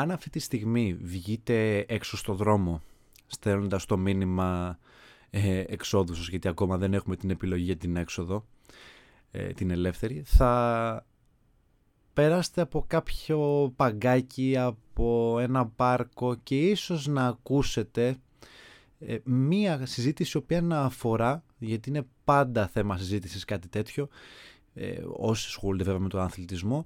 αν 0.00 0.10
αυτή 0.10 0.30
τη 0.30 0.38
στιγμή 0.38 0.94
βγείτε 1.00 1.78
έξω 1.88 2.16
στο 2.16 2.34
δρόμο 2.34 2.82
στέλνοντας 3.26 3.86
το 3.86 3.96
μήνυμα 3.96 4.78
ε, 5.30 5.64
εξόδου 5.66 6.14
σας, 6.14 6.28
γιατί 6.28 6.48
ακόμα 6.48 6.76
δεν 6.76 6.94
έχουμε 6.94 7.16
την 7.16 7.30
επιλογή 7.30 7.62
για 7.62 7.76
την 7.76 7.96
έξοδο, 7.96 8.46
ε, 9.30 9.46
την 9.46 9.70
ελεύθερη, 9.70 10.22
θα 10.24 11.06
περάσετε 12.12 12.60
από 12.60 12.84
κάποιο 12.86 13.72
παγκάκι, 13.76 14.56
από 14.58 15.38
ένα 15.40 15.66
πάρκο 15.66 16.34
και 16.42 16.68
ίσως 16.68 17.06
να 17.06 17.26
ακούσετε 17.26 18.16
ε, 18.98 19.18
μία 19.24 19.86
συζήτηση 19.86 20.38
η 20.38 20.40
οποία 20.40 20.62
να 20.62 20.80
αφορά, 20.80 21.44
γιατί 21.58 21.88
είναι 21.88 22.06
πάντα 22.24 22.66
θέμα 22.66 22.98
συζήτησης 22.98 23.44
κάτι 23.44 23.68
τέτοιο, 23.68 24.08
ε, 24.74 25.02
όσοι 25.16 25.46
ασχολούνται 25.48 25.84
βέβαια 25.84 26.00
με 26.00 26.08
τον 26.08 26.20
αθλητισμό, 26.20 26.84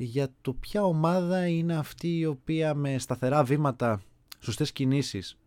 για 0.00 0.28
το 0.40 0.52
ποια 0.52 0.84
ομάδα 0.84 1.48
είναι 1.48 1.76
αυτή 1.76 2.18
η 2.18 2.26
οποία 2.26 2.74
με 2.74 2.98
σταθερά 2.98 3.44
βήματα, 3.44 4.02
σωστές 4.40 4.72
κινήσεις 4.72 5.38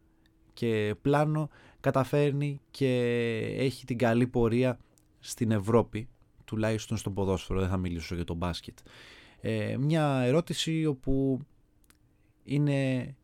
και 0.54 0.96
πλάνο 1.02 1.50
καταφέρνει 1.80 2.62
και 2.72 2.96
έχει 3.58 3.86
την 3.86 3.98
καλή 3.98 4.28
πορεία 4.28 4.80
στην 5.20 5.52
Ευρώπη, 5.52 6.10
τουλάχιστον 6.46 6.98
στον 6.98 7.14
ποδόσφαιρο, 7.14 7.60
δεν 7.60 7.70
θα 7.70 7.78
μιλήσω 7.78 8.16
για 8.16 8.24
τον 8.24 8.38
μπάσκετ. 8.38 8.78
Ε, 9.42 9.78
μια 9.80 10.22
ερώτηση 10.22 10.86
όπου 10.86 11.40
είναι 12.44 13.16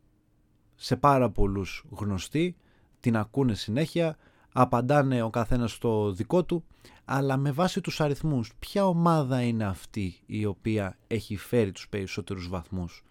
σε 0.74 0.96
πάρα 0.96 1.30
πολλούς 1.30 1.84
γνωστή, 1.90 2.56
την 3.00 3.16
ακούνε 3.16 3.54
συνέχεια, 3.54 4.16
απαντάνε 4.52 5.22
ο 5.22 5.30
καθένας 5.30 5.72
στο 5.72 6.12
δικό 6.12 6.44
του, 6.44 6.64
αλλά 7.04 7.36
με 7.36 7.50
βάση 7.52 7.80
τους 7.80 8.00
αριθμούς, 8.00 8.52
ποια 8.58 8.86
ομάδα 8.86 9.42
είναι 9.42 9.64
αυτή 9.64 10.14
η 10.26 10.44
οποία 10.44 10.98
έχει 11.06 11.36
φέρει 11.36 11.72
τους 11.72 11.88
περισσότερους 11.88 12.48
βαθμούς 12.48 13.04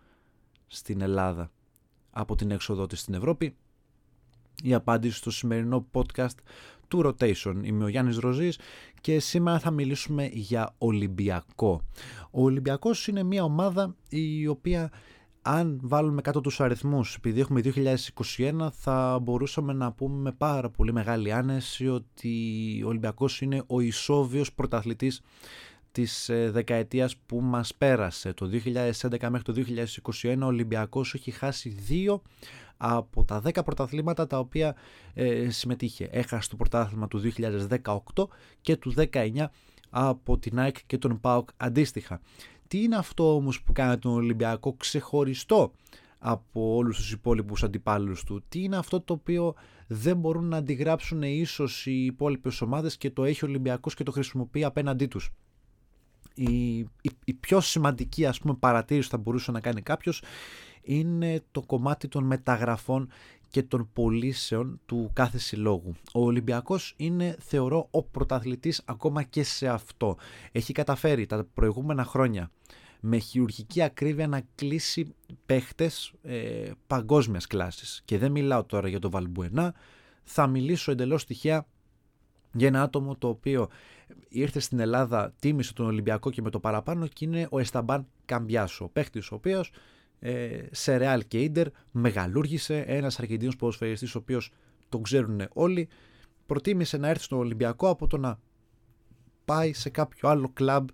στην 0.67 1.01
Ελλάδα 1.01 1.51
από 2.11 2.35
την 2.35 2.51
έξοδό 2.51 2.87
της 2.87 2.99
στην 2.99 3.13
Ευρώπη; 3.13 3.55
Η 4.63 4.73
απάντηση 4.73 5.17
στο 5.17 5.31
σημερινό 5.31 5.87
podcast 5.91 6.35
του 6.87 7.01
Rotation. 7.05 7.55
Είμαι 7.61 7.83
ο 7.83 7.87
Γιάννης 7.87 8.17
Ροζής 8.17 8.59
και 9.01 9.19
σήμερα 9.19 9.59
θα 9.59 9.71
μιλήσουμε 9.71 10.29
για 10.33 10.75
Ολυμπιακό. 10.77 11.81
Ο 12.31 12.43
Ολυμπιακός 12.43 13.07
είναι 13.07 13.23
μια 13.23 13.43
ομάδα 13.43 13.95
η 14.09 14.47
οποία 14.47 14.91
αν 15.49 15.79
βάλουμε 15.83 16.21
κάτω 16.21 16.41
τους 16.41 16.59
αριθμούς, 16.59 17.15
επειδή 17.15 17.39
έχουμε 17.39 17.61
2021, 18.37 18.67
θα 18.71 19.19
μπορούσαμε 19.21 19.73
να 19.73 19.91
πούμε 19.91 20.21
με 20.21 20.31
πάρα 20.31 20.69
πολύ 20.69 20.93
μεγάλη 20.93 21.31
άνεση 21.31 21.87
ότι 21.87 22.31
ο 22.85 22.87
Ολυμπιακός 22.87 23.41
είναι 23.41 23.63
ο 23.67 23.79
ισόβιος 23.79 24.53
πρωταθλητής 24.53 25.21
της 25.91 26.29
ε, 26.29 26.49
δεκαετίας 26.51 27.17
που 27.17 27.41
μας 27.41 27.75
πέρασε. 27.75 28.33
Το 28.33 28.49
2011 29.01 29.27
μέχρι 29.29 29.41
το 29.41 29.53
2021 30.23 30.37
ο 30.41 30.45
Ολυμπιακός 30.45 31.13
έχει 31.13 31.31
χάσει 31.31 31.69
δύο 31.69 32.21
από 32.77 33.23
τα 33.23 33.41
10 33.45 33.63
πρωταθλήματα 33.65 34.27
τα 34.27 34.39
οποία 34.39 34.75
ε, 35.13 35.49
συμμετείχε. 35.49 36.09
Έχασε 36.11 36.49
το 36.49 36.55
πρωτάθλημα 36.55 37.07
του 37.07 37.21
2018 37.83 38.27
και 38.61 38.75
του 38.75 38.93
2019 38.97 39.45
από 39.89 40.37
την 40.37 40.59
ΑΕΚ 40.59 40.75
και 40.85 40.97
τον 40.97 41.19
ΠΑΟΚ 41.19 41.49
αντίστοιχα. 41.57 42.21
Τι 42.67 42.83
είναι 42.83 42.95
αυτό 42.95 43.35
όμως 43.35 43.61
που 43.61 43.71
κάνει 43.71 43.97
τον 43.97 44.13
Ολυμπιακό 44.13 44.73
ξεχωριστό 44.73 45.71
από 46.19 46.75
όλους 46.75 46.97
τους 46.97 47.11
υπόλοιπους 47.11 47.63
αντιπάλους 47.63 48.23
του; 48.23 48.43
Τι 48.49 48.63
είναι 48.63 48.77
αυτό 48.77 49.01
το 49.01 49.13
οποίο 49.13 49.55
δεν 49.87 50.17
μπορούν 50.17 50.45
να 50.45 50.57
αντιγράψουν 50.57 51.21
ίσως 51.21 51.85
οι 51.85 52.05
υπόλοιπες 52.05 52.61
ομάδες 52.61 52.97
και 52.97 53.11
το 53.11 53.23
έχει 53.23 53.45
ο 53.45 53.47
Ολυμπιακός 53.47 53.93
και 53.93 54.03
το 54.03 54.11
χρησιμοποιεί 54.11 54.63
απέναντί 54.63 55.05
τους; 55.07 55.29
Η, 56.33 56.77
η, 57.25 57.33
πιο 57.39 57.59
σημαντική 57.61 58.25
ας 58.25 58.39
πούμε 58.39 58.53
παρατήρηση 58.53 59.09
που 59.09 59.15
θα 59.15 59.21
μπορούσε 59.21 59.51
να 59.51 59.59
κάνει 59.59 59.81
κάποιος 59.81 60.23
είναι 60.81 61.43
το 61.51 61.61
κομμάτι 61.61 62.07
των 62.07 62.23
μεταγραφών 62.23 63.09
και 63.49 63.63
των 63.63 63.89
πωλήσεων 63.93 64.79
του 64.85 65.09
κάθε 65.13 65.37
συλλόγου. 65.37 65.93
Ο 66.13 66.25
Ολυμπιακός 66.25 66.93
είναι 66.97 67.35
θεωρώ 67.39 67.87
ο 67.91 68.03
πρωταθλητής 68.03 68.81
ακόμα 68.85 69.23
και 69.23 69.43
σε 69.43 69.67
αυτό. 69.67 70.17
Έχει 70.51 70.73
καταφέρει 70.73 71.25
τα 71.25 71.47
προηγούμενα 71.53 72.03
χρόνια 72.03 72.51
με 72.99 73.17
χειρουργική 73.17 73.81
ακρίβεια 73.81 74.27
να 74.27 74.41
κλείσει 74.55 75.15
παίχτες 75.45 76.13
ε, 76.21 76.71
παγκόσμιας 76.87 77.47
κλάσης. 77.47 78.01
Και 78.05 78.17
δεν 78.17 78.31
μιλάω 78.31 78.63
τώρα 78.63 78.87
για 78.87 78.99
τον 78.99 79.11
Βαλμπουενά, 79.11 79.73
θα 80.23 80.47
μιλήσω 80.47 80.91
εντελώς 80.91 81.25
τυχαία 81.25 81.67
για 82.53 82.67
ένα 82.67 82.81
άτομο 82.81 83.15
το 83.15 83.27
οποίο 83.27 83.69
ήρθε 84.29 84.59
στην 84.59 84.79
Ελλάδα, 84.79 85.33
τίμησε 85.39 85.73
τον 85.73 85.85
Ολυμπιακό 85.85 86.31
και 86.31 86.41
με 86.41 86.49
το 86.49 86.59
παραπάνω 86.59 87.07
και 87.07 87.25
είναι 87.25 87.47
ο 87.49 87.59
Εσταμπάν 87.59 88.07
Καμπιάσο, 88.25 88.85
ο 88.85 88.89
παίχτης 88.89 89.31
ο 89.31 89.35
οποίος 89.35 89.71
ε, 90.19 90.59
σε 90.71 90.97
Ρεάλ 90.97 91.23
και 91.27 91.39
Ίντερ, 91.39 91.67
μεγαλούργησε 91.91 92.83
ένας 92.87 93.19
Αργεντίνος 93.19 93.55
ποδοσφαιριστής 93.55 94.15
ο 94.15 94.17
οποίος 94.17 94.51
τον 94.89 95.03
ξέρουν 95.03 95.41
όλοι, 95.53 95.87
προτίμησε 96.45 96.97
να 96.97 97.07
έρθει 97.07 97.23
στον 97.23 97.39
Ολυμπιακό 97.39 97.89
από 97.89 98.07
το 98.07 98.17
να 98.17 98.39
πάει 99.45 99.73
σε 99.73 99.89
κάποιο 99.89 100.29
άλλο 100.29 100.49
κλαμπ 100.53 100.87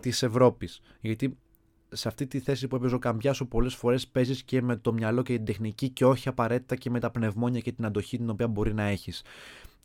της 0.00 0.22
Ευρώπης. 0.22 0.80
Γιατί 1.00 1.38
σε 1.88 2.08
αυτή 2.08 2.26
τη 2.26 2.40
θέση 2.40 2.68
που 2.68 2.76
έπαιζε 2.76 2.94
ο 2.94 2.98
Καμπιάσο 2.98 3.44
πολλές 3.44 3.74
φορές 3.74 4.08
παίζεις 4.08 4.42
και 4.42 4.62
με 4.62 4.76
το 4.76 4.92
μυαλό 4.92 5.22
και 5.22 5.34
την 5.34 5.44
τεχνική 5.44 5.88
και 5.88 6.04
όχι 6.04 6.28
απαραίτητα 6.28 6.76
και 6.76 6.90
με 6.90 7.00
τα 7.00 7.10
πνευμόνια 7.10 7.60
και 7.60 7.72
την 7.72 7.84
αντοχή 7.84 8.16
την 8.16 8.30
οποία 8.30 8.48
μπορεί 8.48 8.74
να 8.74 8.82
έχεις. 8.82 9.22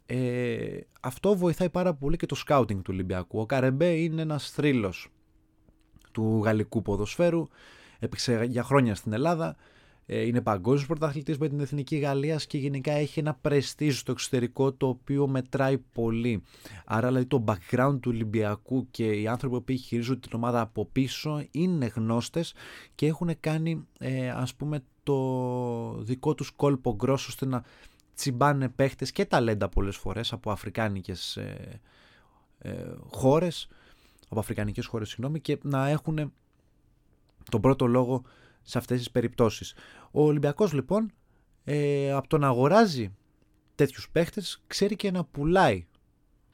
Ε, 0.05 0.79
αυτό 1.01 1.35
βοηθάει 1.35 1.69
πάρα 1.69 1.93
πολύ 1.93 2.17
και 2.17 2.25
το 2.25 2.35
σκάουτινγκ 2.35 2.81
του 2.81 2.89
Ολυμπιακού. 2.93 3.39
Ο 3.39 3.45
Καρεμπέ 3.45 3.89
είναι 3.93 4.21
ένας 4.21 4.51
θρύλος 4.51 5.11
του 6.11 6.41
γαλλικού 6.43 6.81
ποδοσφαίρου 6.81 7.47
έπαιξε 8.01 8.43
για 8.49 8.63
χρόνια 8.63 8.95
στην 8.95 9.13
Ελλάδα. 9.13 9.55
Ε, 10.05 10.21
είναι 10.21 10.41
παγκόσμιος 10.41 10.85
πρωταθλητής 10.85 11.37
με 11.37 11.49
την 11.49 11.59
Εθνική 11.59 11.95
Γαλλίας 11.97 12.45
και 12.45 12.57
γενικά 12.57 12.91
έχει 12.91 13.19
ένα 13.19 13.33
πρεστίζ 13.33 13.97
στο 13.97 14.11
εξωτερικό 14.11 14.73
το 14.73 14.87
οποίο 14.87 15.27
μετράει 15.27 15.77
πολύ. 15.77 16.43
Άρα, 16.85 17.07
δηλαδή, 17.07 17.25
το 17.25 17.43
background 17.47 17.97
του 18.01 18.11
Ολυμπιακού 18.13 18.87
και 18.91 19.05
οι 19.05 19.27
άνθρωποι 19.27 19.61
που 19.61 19.81
χειρίζονται 19.81 20.19
την 20.19 20.31
ομάδα 20.33 20.61
από 20.61 20.85
πίσω 20.85 21.45
είναι 21.51 21.85
γνώστες 21.85 22.53
και 22.95 23.05
έχουν 23.05 23.39
κάνει, 23.39 23.87
ε, 23.99 24.29
ας 24.29 24.55
πούμε, 24.55 24.83
το 25.03 25.97
δικό 26.01 26.33
τους 26.33 26.51
κόλπο 26.51 26.95
γκρόσο 26.95 27.27
ώστε 27.29 27.45
να 27.45 27.63
τσιμπάνε 28.15 28.69
παίχτες 28.69 29.11
και 29.11 29.25
ταλέντα 29.25 29.69
πολλές 29.69 29.95
φορές 29.95 30.33
από 30.33 30.51
αφρικάνικες 30.51 31.37
ε, 31.37 31.79
ε, 32.57 32.85
χώρες 33.09 33.67
από 34.29 34.39
αφρικανικές 34.39 34.85
χώρες 34.85 35.09
συγγνώμη 35.09 35.39
και 35.39 35.57
να 35.61 35.87
έχουν 35.87 36.33
τον 37.51 37.61
πρώτο 37.61 37.85
λόγο 37.85 38.23
σε 38.61 38.77
αυτές 38.77 38.97
τις 38.97 39.11
περιπτώσεις. 39.11 39.73
Ο 40.11 40.23
Ολυμπιακός 40.23 40.73
λοιπόν 40.73 41.11
ε, 41.63 42.11
από 42.11 42.27
το 42.27 42.37
να 42.37 42.47
αγοράζει 42.47 43.15
τέτοιους 43.75 44.09
παίχτες 44.11 44.63
ξέρει 44.67 44.95
και 44.95 45.11
να 45.11 45.25
πουλάει 45.25 45.85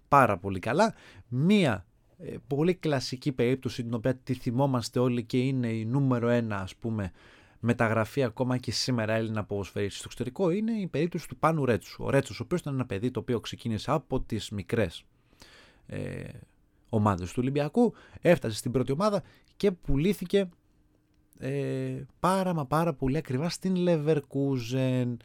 πάρα 0.07 0.37
πολύ 0.37 0.59
καλά. 0.59 0.93
Μία 1.27 1.85
ε, 2.17 2.35
πολύ 2.47 2.73
κλασική 2.73 3.31
περίπτωση 3.31 3.83
την 3.83 3.93
οποία 3.93 4.15
τη 4.15 4.33
θυμόμαστε 4.33 4.99
όλοι 4.99 5.23
και 5.23 5.37
είναι 5.37 5.67
η 5.67 5.85
νούμερο 5.85 6.29
ένα 6.29 6.57
ας 6.57 6.75
πούμε 6.75 7.11
μεταγραφή 7.59 8.23
ακόμα 8.23 8.57
και 8.57 8.71
σήμερα 8.71 9.13
Έλληνα 9.13 9.43
ποδοσφαιριστής 9.43 9.97
στο 9.97 10.07
εξωτερικό 10.11 10.49
είναι 10.49 10.71
η 10.71 10.87
περίπτωση 10.87 11.27
του 11.27 11.37
Πάνου 11.37 11.65
Ρέτσου. 11.65 12.03
Ο 12.03 12.09
Ρέτσος 12.09 12.39
ο 12.39 12.43
οποίος 12.43 12.61
ήταν 12.61 12.73
ένα 12.73 12.85
παιδί 12.85 13.11
το 13.11 13.19
οποίο 13.19 13.39
ξεκίνησε 13.39 13.91
από 13.91 14.21
τις 14.21 14.49
μικρές 14.49 15.03
ε, 15.85 16.23
ομάδες 16.89 17.29
του 17.29 17.39
Ολυμπιακού 17.41 17.93
έφτασε 18.21 18.57
στην 18.57 18.71
πρώτη 18.71 18.91
ομάδα 18.91 19.23
και 19.57 19.71
πουλήθηκε 19.71 20.49
ε, 21.39 22.05
πάρα 22.19 22.53
μα 22.53 22.65
πάρα 22.65 22.93
πολύ 22.93 23.17
ακριβά 23.17 23.49
στην 23.49 23.75
Leverkusen. 23.77 25.15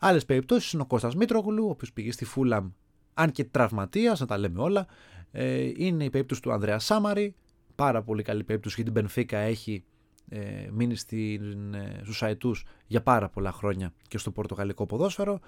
Άλλες 0.00 0.24
περιπτώσεις 0.24 0.72
είναι 0.72 0.82
ο 0.82 0.86
Κώστας 0.86 1.14
Μήτρογλου, 1.14 1.66
ο 1.66 1.70
οποίος 1.70 1.92
πήγε 1.92 2.12
στη 2.12 2.24
Φούλαμ 2.24 2.70
αν 3.14 3.30
και 3.32 3.44
τραυματίας, 3.44 4.20
να 4.20 4.26
τα 4.26 4.38
λέμε 4.38 4.60
όλα. 4.60 4.86
Ε, 5.30 5.72
είναι 5.76 6.04
η 6.04 6.10
περίπτωση 6.10 6.42
του 6.42 6.52
Ανδρέα 6.52 6.78
Σάμαρη, 6.78 7.34
πάρα 7.74 8.02
πολύ 8.02 8.22
καλή 8.22 8.44
περίπτωση 8.44 8.74
γιατί 8.74 8.90
την 8.90 9.00
Μπενφίκα 9.00 9.38
έχει 9.38 9.84
ε, 10.28 10.68
μείνει 10.72 10.96
στην, 10.96 11.74
ε, 11.74 12.00
στους 12.02 12.22
αετούς 12.22 12.64
για 12.86 13.02
πάρα 13.02 13.28
πολλά 13.28 13.52
χρόνια 13.52 13.92
και 14.08 14.18
στο 14.18 14.30
πορτογαλικό 14.30 14.86
ποδόσφαιρο. 14.86 15.40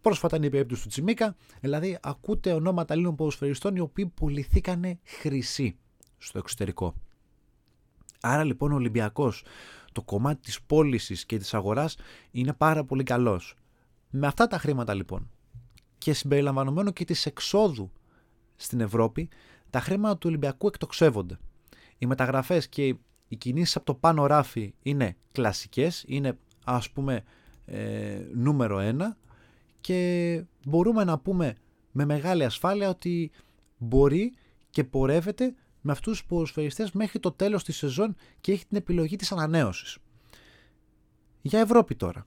Πρόσφατα 0.00 0.36
είναι 0.36 0.46
η 0.46 0.50
περίπτωση 0.50 0.82
του 0.82 0.88
Τσιμίκα, 0.88 1.36
δηλαδή 1.60 1.98
ακούτε 2.02 2.52
ονόματα 2.52 2.92
Ελλήνων 2.94 3.14
ποδοσφαιριστών 3.14 3.76
οι 3.76 3.80
οποίοι 3.80 4.06
πουληθήκανε 4.06 4.98
χρυσή 5.04 5.76
στο 6.18 6.38
εξωτερικό. 6.38 6.94
Άρα 8.22 8.44
λοιπόν 8.44 8.72
ο 8.72 8.74
Ολυμπιακός 8.74 9.44
το 9.92 10.02
κομμάτι 10.02 10.40
της 10.40 10.62
πώλησης 10.62 11.26
και 11.26 11.38
της 11.38 11.54
αγοράς 11.54 11.96
είναι 12.30 12.52
πάρα 12.52 12.84
πολύ 12.84 13.02
καλός. 13.02 13.54
Με 14.10 14.26
αυτά 14.26 14.46
τα 14.46 14.58
χρήματα 14.58 14.94
λοιπόν 14.94 15.30
και 15.98 16.12
συμπεριλαμβανομένου 16.12 16.92
και 16.92 17.04
της 17.04 17.26
εξόδου 17.26 17.92
στην 18.56 18.80
Ευρώπη, 18.80 19.28
τα 19.70 19.80
χρήματα 19.80 20.18
του 20.18 20.26
Ολυμπιακού 20.28 20.66
εκτοξεύονται. 20.66 21.38
Οι 21.98 22.06
μεταγραφές 22.06 22.68
και 22.68 22.96
οι 23.28 23.36
κινήσεις 23.36 23.76
από 23.76 23.84
το 23.84 23.94
πάνω 23.94 24.26
ράφι 24.26 24.74
είναι 24.82 25.16
κλασικές, 25.32 26.04
είναι 26.06 26.38
ας 26.64 26.90
πούμε 26.90 27.24
ε, 27.64 28.20
νούμερο 28.34 28.78
ένα 28.78 29.16
και 29.80 30.44
μπορούμε 30.64 31.04
να 31.04 31.18
πούμε 31.18 31.56
με 31.92 32.04
μεγάλη 32.04 32.44
ασφάλεια 32.44 32.88
ότι 32.88 33.30
μπορεί 33.78 34.34
και 34.70 34.84
πορεύεται 34.84 35.54
με 35.82 35.92
αυτούς 35.92 36.18
τους 36.18 36.26
ποδοσφαιριστές 36.26 36.92
μέχρι 36.92 37.18
το 37.18 37.32
τέλος 37.32 37.64
της 37.64 37.76
σεζόν 37.76 38.14
και 38.40 38.52
έχει 38.52 38.66
την 38.66 38.76
επιλογή 38.76 39.16
της 39.16 39.32
ανανέωσης. 39.32 39.98
Για 41.42 41.60
Ευρώπη 41.60 41.94
τώρα. 41.94 42.26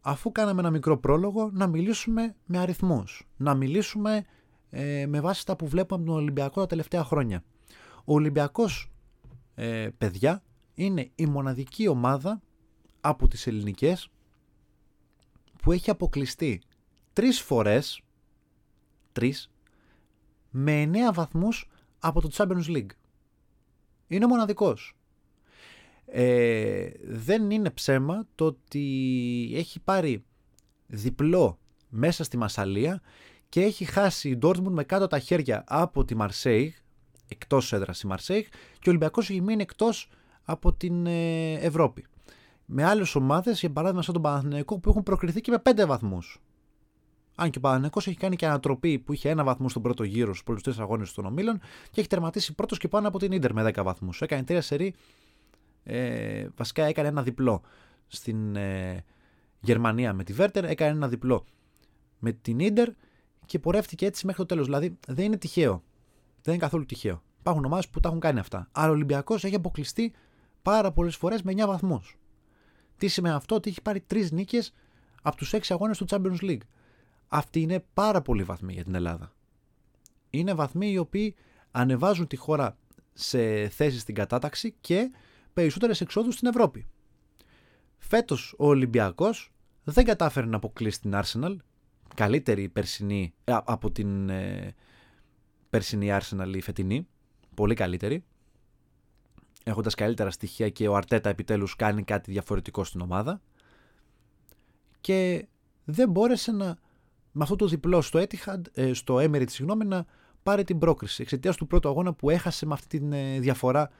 Αφού 0.00 0.32
κάναμε 0.32 0.60
ένα 0.60 0.70
μικρό 0.70 0.98
πρόλογο, 0.98 1.50
να 1.52 1.66
μιλήσουμε 1.66 2.34
με 2.44 2.58
αριθμούς. 2.58 3.28
Να 3.36 3.54
μιλήσουμε 3.54 4.24
ε, 4.70 5.06
με 5.06 5.20
βάση 5.20 5.46
τα 5.46 5.56
που 5.56 5.68
βλέπουμε 5.68 6.00
από 6.00 6.10
τον 6.10 6.18
Ολυμπιακό 6.18 6.60
τα 6.60 6.66
τελευταία 6.66 7.04
χρόνια. 7.04 7.44
Ο 8.04 8.14
Ολυμπιακός, 8.14 8.90
ε, 9.54 9.88
παιδιά, 9.98 10.42
είναι 10.74 11.10
η 11.14 11.26
μοναδική 11.26 11.88
ομάδα 11.88 12.42
από 13.00 13.28
τις 13.28 13.46
ελληνικές 13.46 14.08
που 15.62 15.72
έχει 15.72 15.90
αποκλειστεί 15.90 16.62
τρεις 17.12 17.40
φορές, 17.40 18.02
τρεις, 19.12 19.50
με 20.50 20.80
εννέα 20.80 21.12
βαθμούς 21.12 21.68
από 21.98 22.20
το 22.20 22.28
Champions 22.32 22.66
League. 22.68 22.90
Είναι 24.06 24.26
μοναδικός. 24.26 24.96
Ε, 26.06 26.88
δεν 27.02 27.50
είναι 27.50 27.70
ψέμα 27.70 28.26
το 28.34 28.44
ότι 28.44 29.52
έχει 29.54 29.80
πάρει 29.80 30.24
διπλό 30.86 31.58
μέσα 31.88 32.24
στη 32.24 32.36
Μασαλία 32.36 33.00
και 33.48 33.62
έχει 33.62 33.84
χάσει 33.84 34.28
η 34.28 34.38
Dortmund 34.42 34.70
με 34.70 34.84
κάτω 34.84 35.06
τα 35.06 35.18
χέρια 35.18 35.64
από 35.66 36.04
τη 36.04 36.14
Μαρσέιγ, 36.14 36.72
εκτός 37.28 37.72
έδρας 37.72 38.00
η 38.00 38.06
Μαρσέιγ 38.06 38.44
και 38.78 38.88
ο 38.88 38.90
Ολυμπιακός 38.90 39.30
έχει 39.30 39.40
μείνει 39.40 39.62
εκτός 39.62 40.10
από 40.44 40.72
την 40.72 41.06
ε, 41.06 41.52
Ευρώπη. 41.52 42.06
Με 42.64 42.84
άλλες 42.84 43.14
ομάδες, 43.14 43.60
για 43.60 43.70
παράδειγμα 43.70 44.02
σαν 44.02 44.12
τον 44.14 44.22
Παναθηναϊκό 44.22 44.78
που 44.78 44.90
έχουν 44.90 45.02
προκριθεί 45.02 45.40
και 45.40 45.50
με 45.50 45.62
5 45.62 45.86
βαθμούς. 45.86 46.40
Αν 47.38 47.50
και 47.50 47.58
ο 47.58 47.60
Παναθηναϊκός 47.60 48.06
έχει 48.06 48.16
κάνει 48.16 48.36
και 48.36 48.46
ανατροπή 48.46 48.98
που 48.98 49.12
είχε 49.12 49.28
ένα 49.28 49.44
βαθμό 49.44 49.68
στον 49.68 49.82
πρώτο 49.82 50.04
γύρο 50.04 50.30
στους 50.30 50.42
πρώτου 50.42 50.60
τρεις 50.60 50.78
αγώνες 50.78 51.12
των 51.12 51.26
ομίλων 51.26 51.58
και 51.90 52.00
έχει 52.00 52.08
τερματίσει 52.08 52.54
πρώτος 52.54 52.78
και 52.78 52.88
πάνω 52.88 53.08
από 53.08 53.18
την 53.18 53.40
ντερ 53.40 53.52
με 53.52 53.72
10 53.74 53.82
βαθμούς. 53.82 54.22
Έκανε 54.22 54.42
τρία 54.42 54.60
σερή 54.60 54.94
ε, 55.82 56.46
βασικά 56.56 56.84
έκανε 56.84 57.08
ένα 57.08 57.22
διπλό 57.22 57.62
στην 58.06 58.56
ε, 58.56 59.04
Γερμανία 59.60 60.12
με 60.12 60.24
τη 60.24 60.32
Βέρτερ, 60.32 60.64
έκανε 60.64 60.90
ένα 60.90 61.08
διπλό 61.08 61.44
με 62.18 62.32
την 62.32 62.58
Ίντερ 62.58 62.88
και 63.46 63.58
πορεύτηκε 63.58 64.06
έτσι 64.06 64.26
μέχρι 64.26 64.40
το 64.40 64.46
τέλος. 64.46 64.64
Δηλαδή 64.64 64.98
δεν 65.06 65.24
είναι 65.24 65.36
τυχαίο. 65.36 65.82
Δεν 66.42 66.54
είναι 66.54 66.62
καθόλου 66.62 66.86
τυχαίο. 66.86 67.22
Υπάρχουν 67.38 67.64
ομάδες 67.64 67.88
που 67.88 68.00
τα 68.00 68.08
έχουν 68.08 68.20
κάνει 68.20 68.38
αυτά. 68.38 68.68
Άρα 68.72 68.88
ο 68.88 68.92
Ολυμπιακός 68.92 69.44
έχει 69.44 69.54
αποκλειστεί 69.54 70.12
πάρα 70.62 70.92
πολλές 70.92 71.16
φορές 71.16 71.42
με 71.42 71.52
9 71.56 71.66
βαθμούς. 71.66 72.18
Τι 72.96 73.08
σημαίνει 73.08 73.34
αυτό, 73.34 73.54
ότι 73.54 73.70
έχει 73.70 73.82
πάρει 73.82 74.00
τρεις 74.00 74.32
νίκες 74.32 74.72
από 75.22 75.36
τους 75.36 75.54
6 75.54 75.58
αγώνες 75.68 75.98
του 75.98 76.06
Champions 76.08 76.40
League. 76.40 76.60
Αυτοί 77.28 77.60
είναι 77.60 77.84
πάρα 77.94 78.22
πολλοί 78.22 78.42
βαθμοί 78.42 78.72
για 78.72 78.84
την 78.84 78.94
Ελλάδα. 78.94 79.32
Είναι 80.30 80.54
βαθμοί 80.54 80.90
οι 80.90 80.98
οποίοι 80.98 81.34
ανεβάζουν 81.70 82.26
τη 82.26 82.36
χώρα 82.36 82.76
σε 83.12 83.68
θέση 83.68 83.98
στην 83.98 84.14
κατάταξη 84.14 84.74
και 84.80 85.10
περισσότερες 85.52 86.00
εξόδους 86.00 86.34
στην 86.34 86.48
Ευρώπη. 86.48 86.86
Φέτος 87.98 88.54
ο 88.58 88.66
Ολυμπιακός 88.66 89.52
δεν 89.84 90.04
κατάφερε 90.04 90.46
να 90.46 90.56
αποκλείσει 90.56 91.00
την 91.00 91.12
Arsenal. 91.14 91.56
Καλύτερη 92.14 92.68
περσινή, 92.68 93.34
ε, 93.44 93.56
από 93.64 93.90
την 93.90 94.28
ε, 94.28 94.74
περσινή 95.70 96.08
Arsenal 96.10 96.52
η 96.54 96.60
φετινή. 96.60 97.06
Πολύ 97.54 97.74
καλύτερη. 97.74 98.24
Έχοντας 99.64 99.94
καλύτερα 99.94 100.30
στοιχεία 100.30 100.68
και 100.68 100.88
ο 100.88 100.96
Αρτέτα 100.96 101.28
επιτέλους 101.28 101.76
κάνει 101.76 102.02
κάτι 102.02 102.30
διαφορετικό 102.30 102.84
στην 102.84 103.00
ομάδα. 103.00 103.40
Και 105.00 105.46
δεν 105.84 106.10
μπόρεσε 106.10 106.52
να 106.52 106.78
με 107.36 107.42
αυτό 107.42 107.56
το 107.56 107.66
διπλό 107.66 108.00
στο 108.00 108.22
Etihad, 108.22 108.60
ε, 108.72 108.92
στο 108.92 109.16
Emirates 109.16 109.50
συγγνώμη, 109.50 109.84
να 109.84 110.06
πάρει 110.42 110.64
την 110.64 110.78
πρόκριση 110.78 111.22
εξαιτίας 111.22 111.56
του 111.56 111.66
πρώτου 111.66 111.88
αγώνα 111.88 112.12
που 112.12 112.30
έχασε 112.30 112.66
με 112.66 112.72
αυτή 112.72 113.00
τη 113.00 113.16
ε, 113.16 113.40
διαφορά 113.40 113.90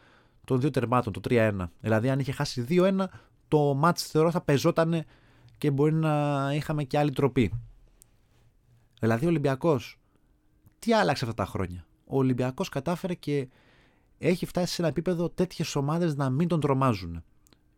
των 0.45 0.61
δύο 0.61 0.71
τερμάτων, 0.71 1.13
το 1.13 1.21
3-1. 1.29 1.53
Δηλαδή, 1.81 2.11
αν 2.11 2.19
είχε 2.19 2.33
χάσει 2.33 2.67
2-1, 2.69 3.05
το 3.49 3.75
μάτς 3.75 4.07
θεωρώ 4.07 4.31
θα 4.31 4.41
πεζόταν 4.41 5.05
και 5.59 5.71
μπορεί 5.71 5.93
να 5.93 6.51
είχαμε 6.55 6.85
και 6.85 6.99
άλλη 6.99 7.11
τροπή. 7.11 7.53
Δηλαδή, 9.01 9.25
ο 9.25 9.29
Ολυμπιακός, 9.29 10.01
τι 10.79 10.93
άλλαξε 10.93 11.25
αυτά 11.25 11.37
τα 11.45 11.51
χρόνια; 11.51 11.87
Ο 12.07 12.17
Ολυμπιακός 12.19 12.69
κατάφερε 12.69 13.15
και 13.15 13.49
έχει 14.19 14.47
φτάσει 14.47 14.75
σε 14.75 14.83
ένα 14.83 14.91
επίπεδο 14.91 15.31
τέτοιες 15.31 15.77
ομάδες 15.77 16.17
να 16.17 16.31
μην 16.31 16.49
τον 16.49 16.61
τρομάζουν. 16.61 17.25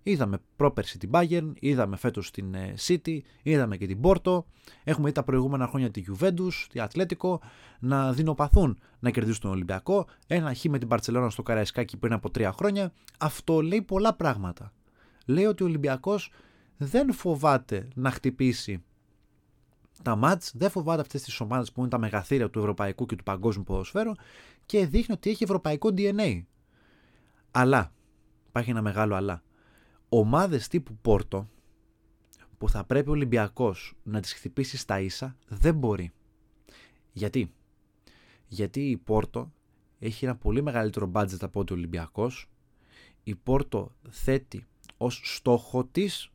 Είδαμε 0.02 0.38
πρόπερση 0.56 0.98
την 0.98 1.10
Bayern, 1.12 1.52
είδαμε 1.58 1.96
φέτος 1.96 2.30
την 2.30 2.54
ε, 2.54 2.74
City, 2.86 3.18
είδαμε 3.42 3.76
και 3.76 3.86
την 3.86 4.00
Porto. 4.02 4.42
Έχουμε 4.84 5.08
δει 5.08 5.14
τα 5.14 5.22
προηγούμενα 5.22 5.66
χρόνια 5.66 5.90
τη 5.90 6.02
Juventus, 6.08 6.52
τη 6.72 6.80
Ατλέτικο 6.80 7.40
να 7.80 8.12
δεινοπαθούν 8.12 8.78
να 8.98 9.10
κερδίσουν 9.10 9.40
τον 9.40 9.50
Ολυμπιακό. 9.50 10.06
Ένα 10.26 10.54
χ 10.54 10.64
με 10.64 10.78
την 10.78 10.88
Παρσελόνα 10.88 11.30
στο 11.30 11.42
Καραϊσκάκι 11.42 11.96
πριν 11.96 12.12
από 12.12 12.30
τρία 12.30 12.52
χρόνια. 12.52 12.92
Αυτό 13.18 13.60
λέει 13.60 13.82
πολλά 13.82 14.14
πράγματα. 14.14 14.72
Λέει 15.26 15.44
ότι 15.44 15.62
ο 15.62 15.66
Ολυμπιακός 15.66 16.32
δεν 16.76 17.12
φοβάται 17.12 17.88
να 17.94 18.10
χτυπήσει 18.10 18.82
τα 20.02 20.16
μάτς, 20.16 20.52
δεν 20.54 20.70
φοβάται 20.70 21.00
αυτές 21.00 21.22
τις 21.22 21.40
ομάδες 21.40 21.72
που 21.72 21.80
είναι 21.80 21.88
τα 21.88 21.98
μεγαθύρια 21.98 22.50
του 22.50 22.58
ευρωπαϊκού 22.58 23.06
και 23.06 23.16
του 23.16 23.22
παγκόσμιου 23.22 23.64
ποδοσφαίρου 23.64 24.12
και 24.66 24.86
δείχνει 24.86 25.14
ότι 25.14 25.30
έχει 25.30 25.44
ευρωπαϊκό 25.44 25.88
DNA. 25.96 26.42
Αλλά, 27.50 27.92
υπάρχει 28.48 28.70
ένα 28.70 28.82
μεγάλο 28.82 29.14
αλλά 29.14 29.42
ομάδες 30.08 30.68
τύπου 30.68 30.96
Πόρτο 31.02 31.48
που 32.58 32.68
θα 32.68 32.84
πρέπει 32.84 33.08
ο 33.08 33.12
Ολυμπιακός 33.12 33.94
να 34.02 34.20
τις 34.20 34.32
χτυπήσει 34.32 34.76
στα 34.76 35.00
ίσα 35.00 35.36
δεν 35.48 35.74
μπορεί. 35.74 36.12
Γιατί; 37.12 37.52
Γιατί 38.46 38.90
η 38.90 38.96
Πόρτο 38.96 39.52
έχει 39.98 40.24
ένα 40.24 40.36
πολύ 40.36 40.62
μεγαλύτερο 40.62 41.10
budget 41.14 41.40
από 41.40 41.60
ότι 41.60 41.72
ο 41.72 41.76
Ολυμπιακός. 41.76 42.50
Η 43.22 43.34
Πόρτο 43.34 43.92
θέτει 44.10 44.66
ως 44.96 45.20
στόχο 45.24 45.84
της 45.84 46.30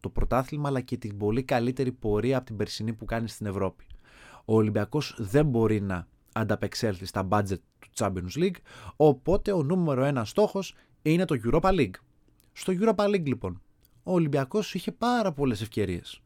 το 0.00 0.08
πρωτάθλημα 0.08 0.68
αλλά 0.68 0.80
και 0.80 0.96
την 0.96 1.16
πολύ 1.16 1.42
καλύτερη 1.42 1.92
πορεία 1.92 2.36
από 2.36 2.46
την 2.46 2.56
περσινή 2.56 2.92
που 2.92 3.04
κάνει 3.04 3.28
στην 3.28 3.46
Ευρώπη. 3.46 3.86
Ο 4.44 4.54
Ολυμπιακός 4.54 5.16
δεν 5.18 5.46
μπορεί 5.46 5.80
να 5.80 6.08
ανταπεξέλθει 6.32 7.06
στα 7.06 7.28
budget 7.30 7.58
του 7.78 7.88
Champions 7.94 8.38
League 8.38 8.56
οπότε 8.96 9.52
ο 9.52 9.62
νούμερο 9.62 10.04
ένα 10.04 10.24
στόχος 10.24 10.74
είναι 11.02 11.24
το 11.24 11.36
Europa 11.44 11.70
League. 11.70 11.94
Στο 12.58 12.72
Europa 12.80 13.04
League 13.04 13.26
λοιπόν, 13.26 13.62
ο 14.02 14.12
Ολυμπιακός 14.12 14.74
είχε 14.74 14.92
πάρα 14.92 15.32
πολλές 15.32 15.60
ευκαιρίες 15.60 16.22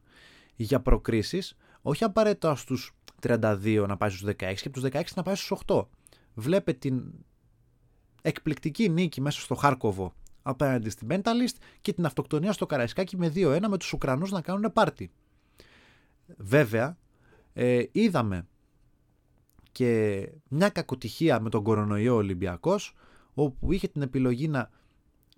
για 0.56 0.80
προκρίσεις, 0.80 1.56
όχι 1.82 2.04
απαραίτητα 2.04 2.54
στους 2.54 2.94
32 3.22 3.84
να 3.88 3.96
πάει 3.96 4.10
στους 4.10 4.24
16 4.24 4.34
και 4.36 4.68
από 4.68 4.70
τους 4.70 4.82
16 4.82 5.02
να 5.14 5.22
πάει 5.22 5.34
στους 5.34 5.62
8. 5.66 5.86
Βλέπε 6.34 6.72
την 6.72 7.04
εκπληκτική 8.22 8.88
νίκη 8.88 9.20
μέσα 9.20 9.40
στο 9.40 9.54
Χάρκοβο 9.54 10.14
απέναντι 10.42 10.90
στην 10.90 11.08
Mentalist 11.10 11.56
και 11.80 11.92
την 11.92 12.04
αυτοκτονία 12.04 12.52
στο 12.52 12.66
Καραϊσκάκι 12.66 13.16
με 13.16 13.32
2-1 13.34 13.60
με 13.68 13.76
τους 13.76 13.92
Ουκρανούς 13.92 14.30
να 14.30 14.40
κάνουν 14.40 14.72
πάρτι. 14.72 15.10
Βέβαια, 16.36 16.98
ε, 17.52 17.82
είδαμε 17.92 18.46
και 19.72 20.28
μια 20.48 20.68
κακοτυχία 20.68 21.40
με 21.40 21.48
τον 21.50 21.62
κορονοϊό 21.62 22.14
Ολυμπιακός 22.14 22.94
όπου 23.34 23.72
είχε 23.72 23.88
την 23.88 24.02
επιλογή 24.02 24.48
να 24.48 24.70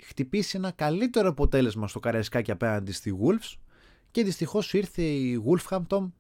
χτυπήσει 0.03 0.57
ένα 0.57 0.71
καλύτερο 0.71 1.29
αποτέλεσμα 1.29 1.89
στο 1.89 2.01
Καραϊσκάκι 2.01 2.51
απέναντι 2.51 2.93
στη 2.93 3.19
Wolves 3.23 3.59
και 4.11 4.25
δυστυχώς 4.25 4.73
ήρθε 4.73 5.03
η 5.03 5.43
Wolfhampton 5.47 6.11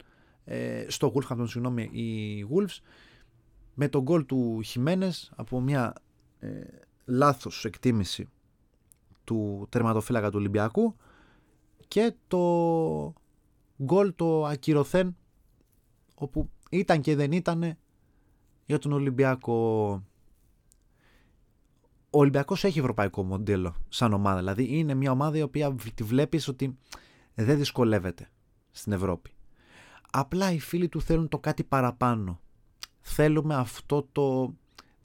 ε, 0.44 0.84
στο 0.88 1.12
Wolfhampton 1.14 1.44
συγγνώμη 1.48 1.82
η 1.82 2.46
Wolves 2.54 2.78
με 3.74 3.88
τον 3.88 4.02
γκολ 4.02 4.26
του 4.26 4.60
Χιμένες 4.62 5.32
από 5.36 5.60
μια 5.60 5.92
ε, 6.38 6.60
λάθος 7.04 7.64
εκτίμηση 7.64 8.28
του 9.24 9.66
τερματοφύλακα 9.68 10.30
του 10.30 10.38
Ολυμπιακού 10.38 10.96
και 11.88 12.14
το 12.28 12.42
γκολ 13.82 14.14
το 14.14 14.46
ακυρωθέν 14.46 15.16
όπου 16.14 16.50
ήταν 16.70 17.00
και 17.00 17.16
δεν 17.16 17.32
ήταν 17.32 17.76
για 18.64 18.78
τον 18.78 18.92
Ολυμπιακό 18.92 20.02
ο 22.14 22.18
Ολυμπιακός 22.18 22.64
έχει 22.64 22.78
ευρωπαϊκό 22.78 23.22
μοντέλο 23.22 23.74
σαν 23.88 24.12
ομάδα. 24.12 24.38
Δηλαδή 24.38 24.78
είναι 24.78 24.94
μια 24.94 25.10
ομάδα 25.10 25.38
η 25.38 25.42
οποία 25.42 25.74
τη 25.94 26.02
βλέπεις 26.02 26.48
ότι 26.48 26.78
δεν 27.34 27.56
δυσκολεύεται 27.56 28.30
στην 28.70 28.92
Ευρώπη. 28.92 29.30
Απλά 30.10 30.52
οι 30.52 30.60
φίλοι 30.60 30.88
του 30.88 31.00
θέλουν 31.00 31.28
το 31.28 31.38
κάτι 31.38 31.64
παραπάνω. 31.64 32.40
Θέλουμε 33.00 33.54
αυτό 33.54 34.08
το, 34.12 34.54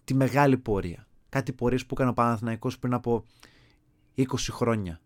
τη 0.04 0.13
μεγάλη 0.13 0.58
πορεία. 0.58 1.08
Κάτι 1.30 1.54
πορείες 1.54 1.86
που 1.86 1.94
έκανε 1.94 2.10
ο 2.10 2.13
Παναθηναϊκός 2.13 2.80
πριν 2.80 2.94
από 2.94 3.25
20 4.18 4.24
χρόνια. 4.50 5.01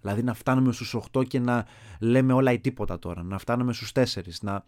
Δηλαδή 0.00 0.22
να 0.22 0.34
φτάνουμε 0.34 0.72
στους 0.72 0.96
8 1.12 1.26
και 1.26 1.38
να 1.38 1.66
λέμε 2.00 2.32
όλα 2.32 2.52
ή 2.52 2.60
τίποτα 2.60 2.98
τώρα. 2.98 3.22
Να 3.22 3.38
φτάνουμε 3.38 3.72
στους 3.72 3.92
4. 3.94 4.04
Να, 4.40 4.64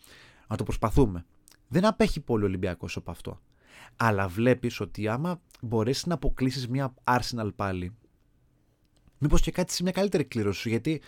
να 0.49 0.57
το 0.57 0.64
προσπαθούμε. 0.64 1.25
Δεν 1.69 1.85
απέχει 1.85 2.21
πολύ 2.21 2.42
ο 2.42 2.47
Ολυμπιακός 2.47 2.97
από 2.97 3.11
αυτό. 3.11 3.40
Αλλά 3.96 4.28
βλέπεις 4.28 4.80
ότι 4.80 5.08
άμα 5.08 5.40
μπορέσεις 5.60 6.06
να 6.06 6.14
αποκλείσεις 6.14 6.68
μια 6.68 6.94
Arsenal 7.04 7.50
πάλι, 7.56 7.94
μήπως 9.18 9.40
και 9.40 9.50
κάτι 9.50 9.72
σε 9.72 9.82
μια 9.82 9.92
καλύτερη 9.92 10.24
κλήρωση. 10.24 10.68
Γιατί 10.68 11.00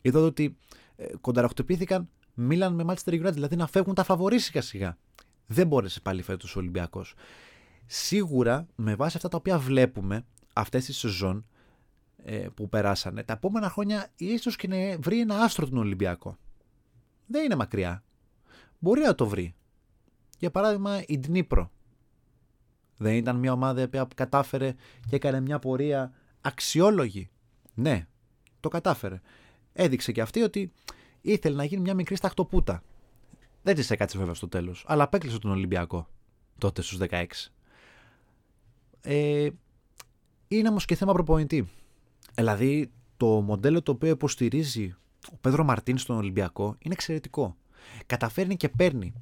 είδατε 0.00 0.24
ότι 0.24 0.56
ε, 0.96 1.06
κονταραχτυπήθηκαν 1.20 2.08
Μίλαν 2.34 2.74
με 2.74 2.84
Manchester 2.86 3.12
United, 3.12 3.32
δηλαδή 3.32 3.56
να 3.56 3.66
φεύγουν 3.66 3.94
τα 3.94 4.04
φαβορή 4.04 4.38
σιγά 4.38 4.62
σιγά. 4.62 4.98
Δεν 5.46 5.66
μπόρεσε 5.66 6.00
πάλι 6.00 6.22
φέτος 6.22 6.56
ο 6.56 6.58
Ολυμπιακός. 6.58 7.14
Σίγουρα 7.86 8.66
με 8.74 8.94
βάση 8.94 9.16
αυτά 9.16 9.28
τα 9.28 9.36
οποία 9.36 9.58
βλέπουμε 9.58 10.26
αυτές 10.52 10.84
τις 10.84 10.96
σεζόν, 10.98 11.46
ε, 12.24 12.46
που 12.54 12.68
περάσανε, 12.68 13.22
τα 13.22 13.32
επόμενα 13.32 13.70
χρόνια 13.70 14.12
ίσως 14.16 14.56
και 14.56 14.68
να 14.68 14.76
βρει 14.98 15.20
ένα 15.20 15.42
άστρο 15.42 15.68
τον 15.68 15.78
Ολυμπιακό. 15.78 16.36
Δεν 17.26 17.44
είναι 17.44 17.56
μακριά. 17.56 18.04
Μπορεί 18.78 19.00
να 19.00 19.14
το 19.14 19.26
βρει. 19.26 19.54
Για 20.38 20.50
παράδειγμα, 20.50 21.02
η 21.06 21.18
Ντνίπρο. 21.18 21.70
Δεν 23.02 23.14
ήταν 23.14 23.36
μια 23.36 23.52
ομάδα 23.52 23.88
που 23.88 24.08
κατάφερε 24.14 24.74
και 25.08 25.16
έκανε 25.16 25.40
μια 25.40 25.58
πορεία 25.58 26.12
αξιόλογη. 26.40 27.30
Ναι, 27.74 28.06
το 28.60 28.68
κατάφερε. 28.68 29.20
Έδειξε 29.72 30.12
και 30.12 30.20
αυτή 30.20 30.42
ότι 30.42 30.72
ήθελε 31.20 31.56
να 31.56 31.64
γίνει 31.64 31.82
μια 31.82 31.94
μικρή 31.94 32.16
σταχτοπούτα. 32.16 32.82
Δεν 33.62 33.74
της 33.74 33.90
έκατσε 33.90 34.18
βέβαια 34.18 34.34
στο 34.34 34.48
τέλος, 34.48 34.84
αλλά 34.86 35.02
απέκλεισε 35.02 35.38
τον 35.38 35.50
Ολυμπιακό 35.50 36.08
τότε 36.58 36.82
στους 36.82 36.98
16. 36.98 37.24
Ε, 39.00 39.48
είναι 40.48 40.68
όμως 40.68 40.84
και 40.84 40.94
θέμα 40.94 41.12
προπονητή. 41.12 41.68
Δηλαδή, 42.34 42.90
το 43.16 43.26
μοντέλο 43.26 43.82
το 43.82 43.92
οποίο 43.92 44.10
υποστηρίζει 44.10 44.94
ο 45.32 45.36
Πέδρο 45.40 45.64
Μαρτίν 45.64 45.98
στον 45.98 46.16
Ολυμπιακό 46.16 46.76
είναι 46.78 46.94
εξαιρετικό. 46.94 47.56
Καταφέρνει 48.06 48.56
και 48.56 48.68
παίρνει 48.68 49.14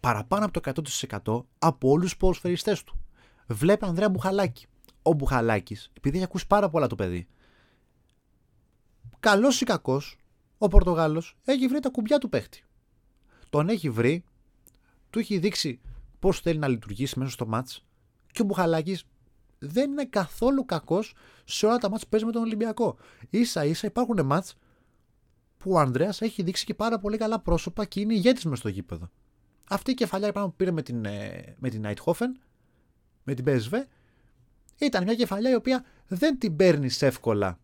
παραπάνω 0.00 0.44
από 0.44 0.60
το 0.60 0.72
100% 1.24 1.44
από 1.58 1.88
όλους 1.88 2.04
τους 2.04 2.16
ποδοσφαιριστές 2.16 2.84
του. 2.84 2.98
Βλέπει 3.46 3.84
Ανδρέα 3.84 4.08
Μπουχαλάκη. 4.08 4.66
Ο 5.02 5.12
Μπουχαλάκης, 5.12 5.90
επειδή 5.96 6.16
έχει 6.16 6.24
ακούσει 6.24 6.46
πάρα 6.46 6.68
πολλά 6.68 6.86
το 6.86 6.94
παιδί, 6.94 7.26
καλός 9.20 9.60
ή 9.60 9.64
κακός, 9.64 10.18
ο 10.58 10.68
Πορτογάλος 10.68 11.36
έχει 11.44 11.66
βρει 11.66 11.80
τα 11.80 11.88
κουμπιά 11.88 12.18
του 12.18 12.28
παίχτη. 12.28 12.64
Τον 13.50 13.68
έχει 13.68 13.90
βρει, 13.90 14.24
του 15.10 15.18
έχει 15.18 15.38
δείξει 15.38 15.80
πώς 16.18 16.40
θέλει 16.40 16.58
να 16.58 16.68
λειτουργήσει 16.68 17.18
μέσα 17.18 17.30
στο 17.30 17.46
μάτς 17.46 17.84
και 18.32 18.42
ο 18.42 18.44
Μπουχαλάκης 18.44 19.04
δεν 19.58 19.90
είναι 19.90 20.04
καθόλου 20.04 20.64
κακός 20.64 21.14
σε 21.44 21.66
όλα 21.66 21.76
τα 21.76 21.90
μάτς 21.90 22.02
που 22.02 22.08
παίζει 22.08 22.26
με 22.26 22.32
τον 22.32 22.42
Ολυμπιακό. 22.42 22.96
σα 23.30 23.64
ίσα 23.64 23.86
υπάρχουν 23.86 24.26
μάτς 24.26 24.54
που 25.58 25.70
ο 25.70 25.78
Ανδρέας 25.78 26.20
έχει 26.20 26.42
δείξει 26.42 26.64
και 26.64 26.74
πάρα 26.74 26.98
πολύ 26.98 27.16
καλά 27.16 27.40
πρόσωπα 27.40 27.84
και 27.84 28.00
είναι 28.00 28.14
ηγέτης 28.14 28.44
μες 28.44 28.58
στο 28.58 28.68
γήπεδο. 28.68 29.10
Αυτή 29.68 29.90
η 29.90 29.94
κεφαλιά 29.94 30.32
που 30.32 30.54
πήρε 30.54 30.70
με 30.70 30.82
την, 30.82 31.04
ε, 31.04 31.54
με 31.58 31.68
την 31.68 31.84
Nighthofen, 31.86 32.28
με 33.24 33.34
την 33.34 33.44
PSV, 33.48 33.82
ήταν 34.78 35.02
μια 35.02 35.14
κεφαλιά 35.14 35.50
η 35.50 35.54
οποία 35.54 35.84
δεν 36.06 36.38
την 36.38 36.56
παίρνεις 36.56 37.02
εύκολα 37.02 37.58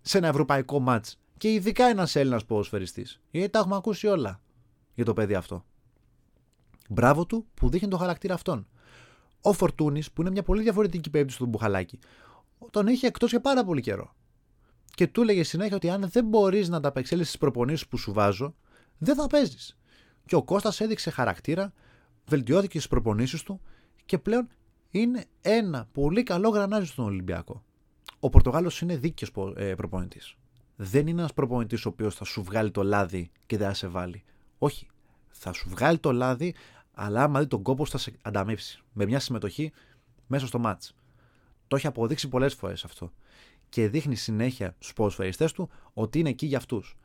σε 0.00 0.18
ένα 0.18 0.28
ευρωπαϊκό 0.28 0.80
μάτς. 0.80 1.18
Και 1.36 1.52
ειδικά 1.52 1.84
ένας 1.84 2.16
Έλληνας 2.16 2.44
ποδοσφαιριστής. 2.44 3.20
Γιατί 3.30 3.50
τα 3.50 3.58
έχουμε 3.58 3.76
ακούσει 3.76 4.06
όλα 4.06 4.40
για 4.94 5.04
το 5.04 5.12
παιδί 5.12 5.34
αυτό. 5.34 5.64
Μπράβο 6.88 7.26
του 7.26 7.46
που 7.54 7.68
δείχνει 7.68 7.88
το 7.88 7.96
χαρακτήρα 7.96 8.34
αυτόν. 8.34 8.66
Ο 9.40 9.52
Φορτούνης, 9.52 10.12
που 10.12 10.20
είναι 10.20 10.30
μια 10.30 10.42
πολύ 10.42 10.62
διαφορετική 10.62 11.10
περίπτωση 11.10 11.38
του 11.38 11.46
Μπουχαλάκη, 11.46 11.98
τον 12.70 12.86
είχε 12.86 13.06
εκτός 13.06 13.30
για 13.30 13.40
πάρα 13.40 13.64
πολύ 13.64 13.80
καιρό. 13.80 14.14
Και 14.94 15.06
του 15.06 15.20
έλεγε 15.20 15.42
συνέχεια 15.42 15.76
ότι 15.76 15.90
αν 15.90 16.08
δεν 16.08 16.24
μπορείς 16.24 16.68
να 16.68 16.76
ανταπεξέλθεις 16.76 17.26
στις 17.26 17.38
προπονήσεις 17.38 17.86
που 17.86 17.96
σου 17.96 18.12
βάζω, 18.12 18.54
δεν 18.98 19.14
θα 19.14 19.26
παίζεις. 19.26 19.78
Και 20.26 20.36
ο 20.36 20.42
Κώστας 20.42 20.80
έδειξε 20.80 21.10
χαρακτήρα, 21.10 21.72
βελτιώθηκε 22.26 22.78
στις 22.78 22.90
προπονήσεις 22.90 23.42
του 23.42 23.60
και 24.06 24.18
πλέον 24.18 24.48
είναι 24.90 25.24
ένα 25.40 25.88
πολύ 25.92 26.22
καλό 26.22 26.48
γρανάζι 26.48 26.86
στον 26.86 27.04
Ολυμπιακό. 27.04 27.62
Ο 28.20 28.28
Πορτογάλος 28.28 28.80
είναι 28.80 28.96
δίκαιος 28.96 29.32
ε, 29.56 29.74
προπονητής. 29.74 30.34
Δεν 30.76 31.06
είναι 31.06 31.20
ένας 31.20 31.34
προπονητής 31.34 31.86
ο 31.86 31.88
οποίος 31.88 32.14
θα 32.14 32.24
σου 32.24 32.42
βγάλει 32.42 32.70
το 32.70 32.82
λάδι 32.82 33.30
και 33.46 33.56
δεν 33.56 33.66
θα 33.66 33.74
σε 33.74 33.86
βάλει. 33.86 34.22
Όχι. 34.58 34.86
Θα 35.28 35.52
σου 35.52 35.68
βγάλει 35.68 35.98
το 35.98 36.12
λάδι, 36.12 36.54
αλλά 36.92 37.22
άμα 37.22 37.40
δει 37.40 37.46
τον 37.46 37.62
κόπο 37.62 37.86
θα 37.86 37.98
σε 37.98 38.12
ανταμείψει. 38.22 38.82
Με 38.92 39.04
μια 39.04 39.20
συμμετοχή 39.20 39.72
μέσα 40.26 40.46
στο 40.46 40.58
μάτς. 40.58 40.94
Το 41.68 41.76
έχει 41.76 41.86
αποδείξει 41.86 42.28
πολλές 42.28 42.54
φορές 42.54 42.84
αυτό. 42.84 43.12
Και 43.68 43.88
δείχνει 43.88 44.14
συνέχεια 44.14 44.74
στους 44.78 44.92
ποδοσφαιριστές 44.92 45.52
του 45.52 45.70
ότι 45.94 46.18
είναι 46.18 46.28
εκεί 46.28 46.46
για 46.46 46.58
αυτούς. 46.58 46.96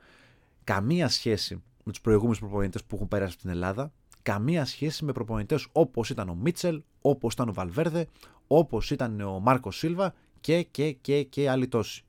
Καμία 0.63 1.09
σχέση 1.09 1.63
με 1.83 1.91
τους 1.91 2.01
προηγούμενους 2.01 2.39
προπονητές 2.39 2.83
που 2.83 2.95
έχουν 2.95 3.07
πέρασει 3.07 3.33
στην 3.33 3.49
Ελλάδα. 3.49 3.91
Καμία 4.25 4.65
σχέση 4.65 5.05
με 5.05 5.11
προπονητές 5.11 5.67
όπως 5.71 6.09
ήταν 6.09 6.29
ο 6.29 6.35
Μίτσελ, 6.35 6.83
όπως 7.01 7.33
ήταν 7.33 7.49
ο 7.49 7.53
Βαλβέρδε, 7.53 8.07
όπως 8.47 8.91
ήταν 8.91 9.21
ο 9.21 9.39
Μάρκο 9.39 9.71
Σίλβα 9.71 10.13
και, 10.39 10.63
και, 10.63 10.91
και, 10.91 11.23
και 11.23 11.49
άλλοι 11.49 11.67
τόσοι. 11.67 12.03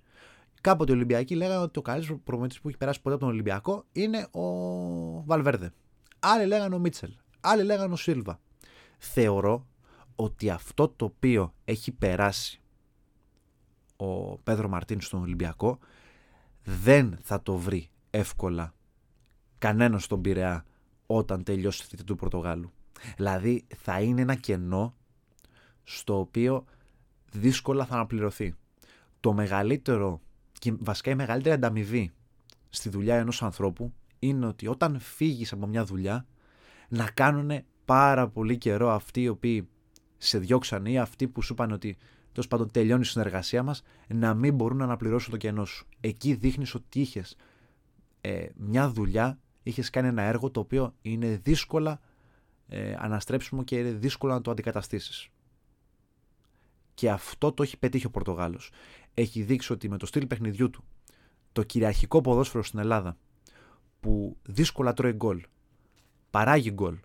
Κάποτε 0.61 0.93
οι 0.93 0.95
Ολυμπιακοί 0.95 1.35
λέγανε 1.35 1.63
ότι 1.63 1.79
ο 1.79 1.83
καλύτερος 1.83 2.21
προπονητής 2.25 2.61
που 2.61 2.69
έχει 2.69 2.77
περάσει 2.77 3.01
ποτέ 3.01 3.15
από 3.15 3.25
τον 3.25 3.33
Ολυμπιακό 3.33 3.85
είναι 3.93 4.29
ο 4.31 4.43
Βαλβέρδε. 5.25 5.73
Άλλοι 6.19 6.47
λέγανε 6.47 6.75
ο 6.75 6.79
Μίτσελ. 6.79 7.11
Άλλοι 7.41 7.63
λέγανε 7.63 7.93
ο 7.93 7.97
Σίλβα. 7.97 8.41
Θεωρώ 8.99 9.67
ότι 10.17 10.51
αυτό 10.51 10.89
το 10.89 11.05
οποίο 11.05 11.55
έχει 11.65 11.93
περάσει 11.93 12.61
ο 13.97 14.39
Πέδρο 14.39 14.69
Μαρτίν 14.69 15.01
στον 15.01 15.21
Ολυμπιακό 15.21 15.79
δεν 16.65 17.19
θα 17.23 17.43
το 17.43 17.57
βρει 17.57 17.89
εύκολα 18.11 18.75
κανένας 19.59 20.05
στον 20.05 20.21
Πειραιά 20.21 20.65
όταν 21.07 21.43
τελειώσει 21.43 21.83
η 21.83 21.87
θητή 21.89 22.05
του 22.05 22.17
Πορτογάλου. 22.17 22.73
Δηλαδή 23.17 23.67
θα 23.77 24.01
είναι 24.01 24.21
ένα 24.21 24.35
κενό 24.35 24.95
στο 25.85 26.19
οποίο 26.19 26.65
δύσκολα 27.33 27.87
θα 27.87 27.95
αναπληρωθεί. 27.95 28.55
Το 29.21 29.33
μεγαλύτερο 29.33 30.21
και 30.53 30.75
βασικά 30.79 31.11
η 31.11 31.15
μεγαλύτερη 31.15 31.55
ανταμοιβή 31.55 32.13
στη 32.69 32.89
δουλειά 32.89 33.17
ενός 33.17 33.43
ανθρώπου 33.43 33.93
είναι 34.19 34.47
ότι 34.47 34.67
όταν 34.67 34.99
φύγεις 35.01 35.53
από 35.53 35.67
μια 35.67 35.85
δουλειά 35.85 36.27
να 36.89 37.11
κάνουν 37.11 37.63
πάρα 37.85 38.29
πολύ 38.29 38.59
καιρό 38.59 38.91
αυτοί 38.91 39.23
οι 39.23 39.29
οποίοι 39.29 39.69
σε 40.19 40.39
διώξαν 40.39 40.87
ή 40.87 40.99
αυτοί 40.99 41.29
που 41.29 41.43
σου 41.43 41.53
είπαν 41.53 41.73
ότι 41.73 41.97
τέλος 42.33 42.49
πάντων 42.49 42.71
τελειώνει 42.71 43.03
η 43.03 43.05
συνεργασία 43.05 43.63
μας 43.63 43.83
να 44.09 44.35
μην 44.35 44.55
μπορούν 44.55 44.77
να 44.77 44.85
αναπληρώσουν 44.85 45.31
το 45.31 45.37
κενό 45.37 45.65
σου. 45.65 45.87
Εκεί 46.01 46.35
δείχνεις 46.35 46.75
ότι 46.75 47.01
είχες 47.01 47.37
ε, 48.21 48.47
μια 48.57 48.91
δουλειά, 48.91 49.39
είχες 49.67 49.91
κάνει 49.91 50.09
ένα 50.09 50.23
έργο 50.23 50.51
το 50.51 50.61
οποίο 50.61 50.95
είναι 51.03 51.41
δύσκολα 51.43 52.01
ε, 52.69 52.95
αναστρέψιμο 52.99 53.65
και 53.65 53.79
είναι 53.79 53.91
δύσκολο 53.91 54.33
να 54.33 54.41
το 54.41 54.51
αντικαταστήσεις. 54.51 55.29
Και 56.95 57.11
αυτό 57.11 57.53
το 57.53 57.63
έχει 57.63 57.77
πετύχει 57.77 58.07
ο 58.07 58.11
Πορτογάλος. 58.11 58.71
Έχει 59.15 59.43
δείξει 59.43 59.73
ότι 59.73 59.89
με 59.89 59.97
το 59.97 60.07
στυλ 60.07 60.27
παιχνιδιού 60.27 60.71
του, 60.71 60.85
το 61.53 61.63
κυριαρχικό 61.63 62.21
ποδόσφαιρο 62.21 62.63
στην 62.63 62.79
Ελλάδα, 62.79 63.17
που 64.01 64.37
δύσκολα 64.43 64.93
τρώει 64.93 65.13
γκολ, 65.13 65.43
παράγει 66.31 66.71
γκολ, 66.71 66.99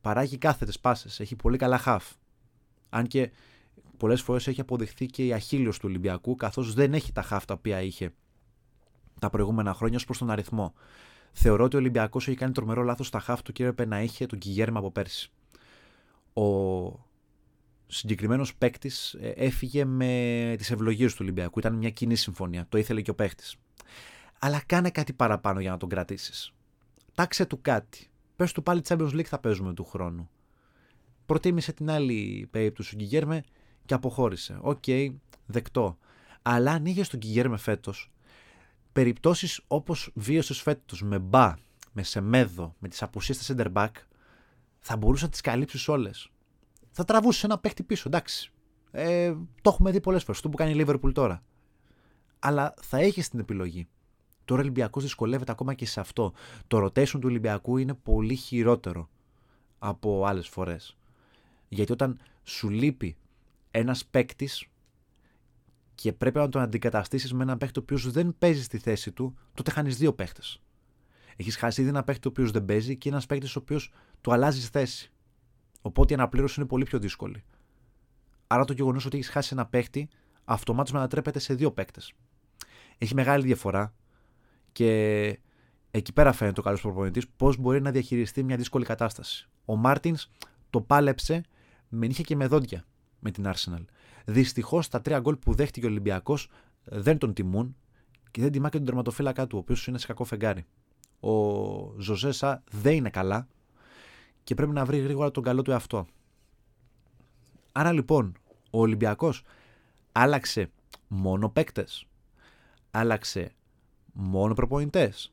παράγει 0.00 0.38
κάθετες 0.38 0.80
πάσες, 0.80 1.20
έχει 1.20 1.36
πολύ 1.36 1.56
καλά 1.56 1.78
χαφ. 1.78 2.12
Αν 2.88 3.06
και 3.06 3.30
πολλές 3.96 4.22
φορές 4.22 4.46
έχει 4.46 4.60
αποδειχθεί 4.60 5.06
και 5.06 5.26
η 5.26 5.32
αχίλιος 5.32 5.78
του 5.78 5.84
Ολυμπιακού, 5.88 6.34
καθώς 6.34 6.74
δεν 6.74 6.94
έχει 6.94 7.12
τα 7.12 7.22
χαφ 7.22 7.44
τα 7.44 7.54
οποία 7.54 7.80
είχε 7.80 8.12
τα 9.20 9.30
προηγούμενα 9.30 9.74
χρόνια 9.74 9.96
ως 9.96 10.04
προς 10.04 10.18
τον 10.18 10.30
αριθμό. 10.30 10.74
Θεωρώ 11.36 11.64
ότι 11.64 11.76
ο 11.76 11.78
Ολυμπιακός 11.78 12.28
έχει 12.28 12.36
κάνει 12.36 12.52
τρομερό 12.52 12.82
λάθος 12.82 13.06
στα 13.06 13.20
χαφ 13.20 13.42
του 13.42 13.52
και 13.52 13.62
έπρεπε 13.62 13.84
να 13.84 14.02
είχε 14.02 14.26
τον 14.26 14.38
Κιγέρμα 14.38 14.78
από 14.78 14.90
πέρσι. 14.90 15.30
Ο 16.32 16.42
συγκεκριμένος 17.86 18.54
παίκτης 18.54 19.14
ε, 19.14 19.28
έφυγε 19.28 19.84
με 19.84 20.54
τις 20.58 20.70
ευλογίες 20.70 21.12
του 21.12 21.18
Ολυμπιακού. 21.22 21.58
Ήταν 21.58 21.74
μια 21.74 21.90
κοινή 21.90 22.16
συμφωνία. 22.16 22.66
Το 22.68 22.78
ήθελε 22.78 23.00
και 23.00 23.10
ο 23.10 23.14
παίκτη. 23.14 23.44
Αλλά 24.38 24.62
κάνε 24.66 24.90
κάτι 24.90 25.12
παραπάνω 25.12 25.60
για 25.60 25.70
να 25.70 25.76
τον 25.76 25.88
κρατήσεις. 25.88 26.52
Τάξε 27.14 27.46
του 27.46 27.60
κάτι. 27.60 28.10
Πες 28.36 28.52
του 28.52 28.62
πάλι 28.62 28.82
Champions 28.88 29.12
League 29.12 29.22
θα 29.22 29.38
παίζουμε 29.38 29.74
του 29.74 29.84
χρόνου. 29.84 30.30
Προτίμησε 31.26 31.72
την 31.72 31.90
άλλη 31.90 32.48
περίπτωση 32.50 32.90
του 32.90 32.96
Γκιγιέρμε 32.96 33.42
και 33.84 33.94
αποχώρησε. 33.94 34.58
OK, 34.60 34.82
okay, 34.86 35.14
δεκτό. 35.46 35.98
Αλλά 36.42 36.72
αν 36.72 36.86
είχε 36.86 37.02
τον 37.02 37.18
Γκιγιέρμε 37.18 37.56
φέτος, 37.56 38.12
περιπτώσεις 38.94 39.60
όπως 39.66 40.10
βίωσες 40.14 40.62
φέτος 40.62 41.02
με 41.02 41.18
Μπα, 41.18 41.54
με 41.92 42.02
Σεμέδο, 42.02 42.74
με 42.78 42.88
τις 42.88 43.02
απουσίες 43.02 43.36
στα 43.36 43.54
center 43.54 43.72
back, 43.72 43.90
θα 44.78 44.96
μπορούσε 44.96 45.24
να 45.24 45.30
τις 45.30 45.40
καλύψεις 45.40 45.88
όλες 45.88 46.28
θα 46.96 47.04
τραβούσε 47.04 47.46
ένα 47.46 47.58
παίχτη 47.58 47.82
πίσω, 47.82 48.02
εντάξει. 48.06 48.52
Ε, 48.90 49.34
το 49.62 49.70
έχουμε 49.70 49.90
δει 49.90 50.00
πολλές 50.00 50.22
φορές. 50.22 50.40
Το 50.40 50.48
που 50.48 50.56
κάνει 50.56 50.72
η 50.72 50.84
Liverpool 50.86 51.12
τώρα. 51.14 51.42
Αλλά 52.38 52.74
θα 52.80 52.98
έχεις 52.98 53.28
την 53.28 53.38
επιλογή. 53.38 53.88
Τώρα 54.44 54.60
ο 54.60 54.62
Ολυμπιακός 54.62 55.02
δυσκολεύεται 55.02 55.52
ακόμα 55.52 55.74
και 55.74 55.86
σε 55.86 56.00
αυτό. 56.00 56.32
Το 56.66 56.84
rotation 56.84 57.06
του 57.06 57.20
Ολυμπιακού 57.24 57.76
είναι 57.76 57.94
πολύ 57.94 58.34
χειρότερο 58.34 59.08
από 59.78 60.24
άλλες 60.26 60.48
φορές. 60.48 60.96
Γιατί 61.68 61.92
όταν 61.92 62.18
σου 62.42 62.70
λείπει 62.70 63.16
ένας 63.70 64.04
παίκτης 64.04 64.66
και 65.94 66.12
πρέπει 66.12 66.38
να 66.38 66.48
τον 66.48 66.62
αντικαταστήσεις 66.62 67.32
με 67.32 67.42
έναν 67.42 67.58
παίκτη 67.58 67.78
ο 67.78 67.82
οποίος 67.82 68.10
δεν 68.10 68.34
παίζει 68.38 68.62
στη 68.62 68.78
θέση 68.78 69.12
του, 69.12 69.36
τότε 69.54 69.70
χάνεις 69.70 69.96
δύο 69.96 70.12
παίχτε. 70.12 70.40
Έχεις 71.36 71.56
χάσει 71.56 71.80
ήδη 71.80 71.90
ένα 71.90 72.04
παίκτη 72.04 72.28
ο 72.28 72.30
οποίος 72.30 72.50
δεν 72.50 72.64
παίζει 72.64 72.96
και 72.96 73.08
ένας 73.08 73.26
παίκτης 73.26 73.56
ο 73.56 73.58
οποίος 73.58 73.92
του 74.20 74.32
αλλάζει 74.32 74.60
θέση. 74.60 75.12
Οπότε 75.82 76.12
η 76.12 76.16
αναπλήρωση 76.16 76.60
είναι 76.60 76.68
πολύ 76.68 76.84
πιο 76.84 76.98
δύσκολη. 76.98 77.44
Άρα 78.46 78.64
το 78.64 78.72
γεγονός 78.72 79.06
ότι 79.06 79.16
έχεις 79.16 79.28
χάσει 79.28 79.48
ένα 79.52 79.66
παίχτη, 79.66 80.08
αυτομάτως 80.44 80.92
μετατρέπεται 80.92 81.38
σε 81.38 81.54
δύο 81.54 81.72
παίκτες. 81.72 82.12
Έχει 82.98 83.14
μεγάλη 83.14 83.44
διαφορά 83.44 83.94
και 84.72 85.40
εκεί 85.90 86.12
πέρα 86.12 86.32
φαίνεται 86.32 86.60
ο 86.60 86.62
καλός 86.62 86.80
προπονητής 86.80 87.28
πώς 87.28 87.56
μπορεί 87.56 87.80
να 87.80 87.90
διαχειριστεί 87.90 88.42
μια 88.42 88.56
δύσκολη 88.56 88.84
κατάσταση. 88.84 89.48
Ο 89.64 89.76
Μάρτινς 89.76 90.30
το 90.70 90.80
πάλεψε 90.80 91.42
με 91.88 92.06
νύχια 92.06 92.24
και 92.24 92.36
με 92.36 92.46
δόντια 92.46 92.84
με 93.24 93.30
την 93.30 93.44
Arsenal. 93.46 93.84
Δυστυχώς 94.24 94.88
τα 94.88 95.00
τρία 95.00 95.20
γκολ 95.20 95.36
που 95.36 95.54
δέχτηκε 95.54 95.86
ο 95.86 95.88
Ολυμπιακός 95.88 96.48
δεν 96.84 97.18
τον 97.18 97.34
τιμούν 97.34 97.76
και 98.30 98.40
δεν 98.40 98.52
τιμά 98.52 98.68
και 98.68 98.76
τον 98.76 98.86
τερματοφύλακα 98.86 99.46
του, 99.46 99.56
ο 99.56 99.60
οποίος 99.60 99.86
είναι 99.86 99.98
σε 99.98 100.06
κακό 100.06 100.24
φεγγάρι. 100.24 100.66
Ο 101.20 102.00
Ζωζέσα 102.00 102.62
δεν 102.70 102.94
είναι 102.94 103.10
καλά 103.10 103.48
και 104.44 104.54
πρέπει 104.54 104.72
να 104.72 104.84
βρει 104.84 104.98
γρήγορα 104.98 105.30
τον 105.30 105.42
καλό 105.42 105.62
του 105.62 105.70
εαυτό. 105.70 106.06
Άρα 107.72 107.92
λοιπόν, 107.92 108.36
ο 108.70 108.80
Ολυμπιακός 108.80 109.42
άλλαξε 110.12 110.70
μόνο 111.08 111.48
παίκτες. 111.48 112.06
Άλλαξε 112.90 113.52
μόνο 114.12 114.54
προπονητές. 114.54 115.32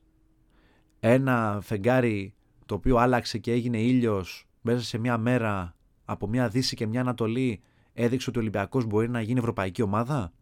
Ένα 0.99 1.59
φεγγάρι 1.61 2.33
το 2.65 2.75
οποίο 2.75 2.97
άλλαξε 2.97 3.37
και 3.37 3.51
έγινε 3.51 3.81
ήλιος 3.81 4.47
μέσα 4.61 4.83
σε 4.83 4.97
μια 4.97 5.17
μέρα 5.17 5.75
από 6.05 6.27
μια 6.27 6.49
Δύση 6.49 6.75
και 6.75 6.87
μια 6.87 7.01
Ανατολή 7.01 7.61
έδειξε 7.93 8.29
ότι 8.29 8.37
ο 8.37 8.41
Ολυμπιακός 8.41 8.85
μπορεί 8.85 9.09
να 9.09 9.21
γίνει 9.21 9.39
ευρωπαϊκή 9.39 9.81
ομάδα; 9.81 10.33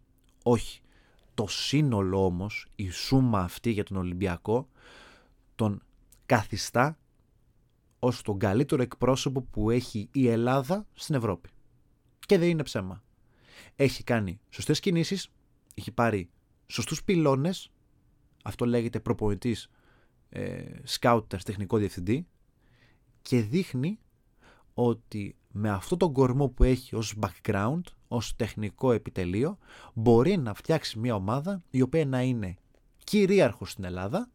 Όχι. 0.43 0.81
Το 1.33 1.47
σύνολο 1.47 2.25
όμως, 2.25 2.67
η 2.75 2.89
σούμα 2.89 3.39
αυτή 3.39 3.71
για 3.71 3.83
τον 3.83 3.97
Ολυμπιακό, 3.97 4.67
τον 5.55 5.81
καθιστά 6.25 6.97
ως 7.99 8.21
τον 8.21 8.39
καλύτερο 8.39 8.81
εκπρόσωπο 8.81 9.41
που 9.41 9.69
έχει 9.69 10.09
η 10.11 10.27
Ελλάδα 10.27 10.87
στην 10.93 11.15
Ευρώπη. 11.15 11.49
Και 12.19 12.37
δεν 12.37 12.49
είναι 12.49 12.63
ψέμα. 12.63 13.03
Έχει 13.75 14.03
κάνει 14.03 14.39
σωστές 14.49 14.79
κινήσεις, 14.79 15.29
έχει 15.75 15.91
πάρει 15.91 16.29
σωστούς 16.67 17.03
πυλώνες, 17.03 17.71
αυτό 18.43 18.65
λέγεται 18.65 18.99
προπονητής 18.99 19.69
ε, 20.29 20.63
σκάουτερ 20.83 21.43
τεχνικό 21.43 21.77
διευθυντή 21.77 22.27
και 23.21 23.41
δείχνει 23.41 23.99
ότι 24.73 25.35
με 25.51 25.69
αυτό 25.69 25.97
τον 25.97 26.13
κορμό 26.13 26.47
που 26.47 26.63
έχει 26.63 26.95
ως 26.95 27.15
background, 27.19 27.81
ως 28.07 28.35
τεχνικό 28.35 28.91
επιτελείο, 28.91 29.57
μπορεί 29.93 30.37
να 30.37 30.53
φτιάξει 30.53 30.99
μια 30.99 31.15
ομάδα 31.15 31.61
η 31.69 31.81
οποία 31.81 32.05
να 32.05 32.21
είναι 32.21 32.55
κυρίαρχος 33.03 33.71
στην 33.71 33.83
Ελλάδα, 33.83 34.29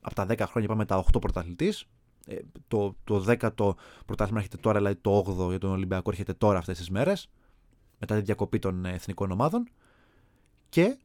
από 0.00 0.14
τα 0.14 0.26
10 0.28 0.38
χρόνια 0.46 0.68
πάμε 0.68 0.84
τα 0.84 1.04
8 1.12 1.20
πρωταθλητής, 1.20 1.84
ε, 2.26 2.38
το, 2.68 2.96
το 3.04 3.24
10ο 3.28 3.74
πρωτάθλημα 4.06 4.38
έρχεται 4.40 4.56
τώρα, 4.56 4.78
δηλαδή 4.78 4.96
το 4.96 5.18
8ο 5.18 5.48
για 5.48 5.58
τον 5.58 5.70
Ολυμπιακό 5.70 6.10
έρχεται 6.10 6.32
τώρα 6.32 6.58
αυτές 6.58 6.78
τις 6.78 6.90
μέρες, 6.90 7.28
μετά 7.98 8.14
τη 8.14 8.20
διακοπή 8.20 8.58
των 8.58 8.84
εθνικών 8.84 9.30
ομάδων, 9.30 9.68
και 10.68 10.98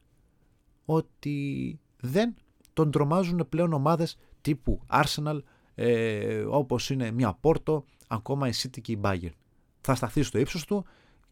ότι 0.84 1.78
δεν 2.00 2.34
τον 2.72 2.90
τρομάζουν 2.90 3.46
πλέον 3.48 3.72
ομάδες 3.72 4.18
τύπου 4.40 4.80
Arsenal, 4.90 5.40
ε, 5.80 6.44
όπως 6.48 6.90
είναι 6.90 7.10
μια 7.10 7.34
Πόρτο, 7.40 7.84
ακόμα 8.08 8.48
η 8.48 8.50
City 8.54 8.80
και 8.80 8.92
η 8.92 9.00
Bayern. 9.02 9.32
Θα 9.80 9.94
σταθεί 9.94 10.22
στο 10.22 10.38
ύψος 10.38 10.64
του 10.64 10.84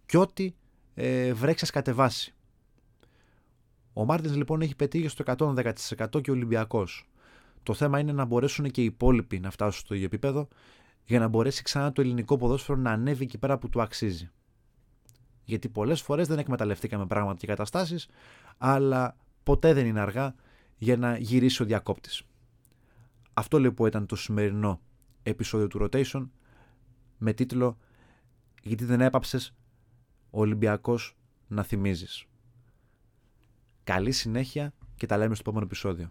και 0.06 0.18
ό,τι 0.18 0.54
ε, 0.94 1.32
βρέξει 1.32 1.66
κατεβάσει. 1.66 2.34
Ο 3.92 4.04
Μάρτινς 4.04 4.36
λοιπόν 4.36 4.60
έχει 4.60 4.76
πετύχει 4.76 5.08
στο 5.08 5.24
110% 5.26 6.22
και 6.22 6.30
ο 6.30 6.34
Ολυμπιακός. 6.34 7.08
Το 7.62 7.74
θέμα 7.74 7.98
είναι 7.98 8.12
να 8.12 8.24
μπορέσουν 8.24 8.70
και 8.70 8.80
οι 8.80 8.84
υπόλοιποι 8.84 9.40
να 9.40 9.50
φτάσουν 9.50 9.80
στο 9.80 9.94
ίδιο 9.94 10.06
επίπεδο 10.06 10.48
για 11.04 11.18
να 11.18 11.28
μπορέσει 11.28 11.62
ξανά 11.62 11.92
το 11.92 12.00
ελληνικό 12.00 12.36
ποδόσφαιρο 12.36 12.78
να 12.78 12.90
ανέβει 12.90 13.24
εκεί 13.24 13.38
πέρα 13.38 13.58
που 13.58 13.68
του 13.68 13.82
αξίζει. 13.82 14.30
Γιατί 15.44 15.68
πολλές 15.68 16.02
φορές 16.02 16.28
δεν 16.28 16.38
εκμεταλλευτήκαμε 16.38 17.06
πράγματα 17.06 17.38
και 17.38 17.46
καταστάσεις, 17.46 18.08
αλλά 18.58 19.16
ποτέ 19.42 19.72
δεν 19.72 19.86
είναι 19.86 20.00
αργά 20.00 20.34
για 20.76 20.96
να 20.96 21.18
γυρίσει 21.18 21.62
ο 21.62 21.64
διακόπτης. 21.64 22.22
Αυτό 23.38 23.58
λοιπόν 23.58 23.86
ήταν 23.86 24.06
το 24.06 24.16
σημερινό 24.16 24.80
επεισόδιο 25.22 25.66
του 25.66 25.78
Rotation 25.82 26.28
με 27.18 27.32
τίτλο 27.32 27.78
«Γιατί 28.62 28.84
δεν 28.84 29.00
έπαψες 29.00 29.54
ο 30.30 30.40
Ολυμπιακός 30.40 31.16
να 31.48 31.62
θυμίζεις». 31.62 32.24
Καλή 33.84 34.12
συνέχεια 34.12 34.72
και 34.96 35.06
τα 35.06 35.16
λέμε 35.16 35.34
στο 35.34 35.42
επόμενο 35.46 35.64
επεισόδιο. 35.64 36.10